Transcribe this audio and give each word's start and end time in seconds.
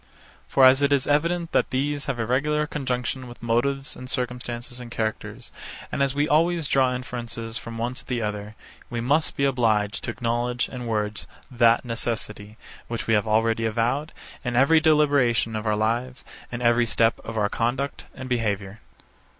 For 0.47 0.65
as 0.65 0.81
it 0.81 0.91
is 0.91 1.05
evident 1.05 1.51
that 1.51 1.69
these 1.69 2.07
have 2.07 2.17
a 2.17 2.25
regular 2.25 2.65
conjunction 2.65 3.27
with 3.27 3.43
motives 3.43 3.95
and 3.95 4.09
circumstances 4.09 4.79
and 4.79 4.89
characters, 4.89 5.51
and 5.91 6.01
as 6.01 6.15
we 6.15 6.27
always 6.27 6.67
draw 6.67 6.95
inferences 6.95 7.59
from 7.59 7.77
one 7.77 7.93
to 7.93 8.05
the 8.07 8.19
other, 8.19 8.55
we 8.89 8.99
must 8.99 9.35
be 9.37 9.45
obliged 9.45 10.03
to 10.05 10.09
acknowledge 10.09 10.67
in 10.67 10.87
words 10.87 11.27
that 11.51 11.85
necessity, 11.85 12.57
which 12.87 13.05
we 13.05 13.13
have 13.13 13.27
already 13.27 13.67
avowed, 13.67 14.11
in 14.43 14.55
every 14.55 14.79
deliberation 14.79 15.55
of 15.55 15.67
our 15.67 15.75
lives, 15.75 16.25
and 16.51 16.63
in 16.63 16.67
every 16.67 16.87
step 16.87 17.19
of 17.23 17.37
our 17.37 17.47
conduct 17.47 18.07
and 18.15 18.27
behaviour. 18.27 18.79